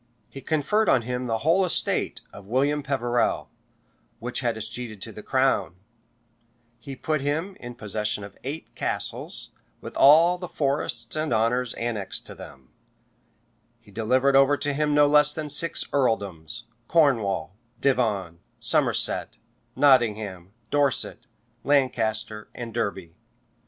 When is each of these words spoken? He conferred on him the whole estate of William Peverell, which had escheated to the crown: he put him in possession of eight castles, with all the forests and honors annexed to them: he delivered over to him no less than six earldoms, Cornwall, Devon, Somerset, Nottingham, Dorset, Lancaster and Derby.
He 0.31 0.41
conferred 0.41 0.89
on 0.89 1.03
him 1.03 1.27
the 1.27 1.37
whole 1.45 1.63
estate 1.63 2.21
of 2.33 2.47
William 2.47 2.81
Peverell, 2.81 3.51
which 4.17 4.39
had 4.39 4.57
escheated 4.57 4.99
to 5.03 5.11
the 5.11 5.21
crown: 5.21 5.75
he 6.79 6.95
put 6.95 7.21
him 7.21 7.55
in 7.59 7.75
possession 7.75 8.23
of 8.23 8.35
eight 8.43 8.73
castles, 8.73 9.51
with 9.79 9.95
all 9.95 10.39
the 10.39 10.47
forests 10.47 11.15
and 11.15 11.31
honors 11.31 11.75
annexed 11.75 12.25
to 12.25 12.33
them: 12.33 12.69
he 13.79 13.91
delivered 13.91 14.35
over 14.35 14.57
to 14.57 14.73
him 14.73 14.95
no 14.95 15.05
less 15.05 15.35
than 15.35 15.49
six 15.49 15.85
earldoms, 15.93 16.63
Cornwall, 16.87 17.53
Devon, 17.79 18.39
Somerset, 18.59 19.37
Nottingham, 19.75 20.51
Dorset, 20.71 21.27
Lancaster 21.63 22.49
and 22.55 22.73
Derby. 22.73 23.13